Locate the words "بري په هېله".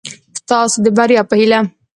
0.97-1.59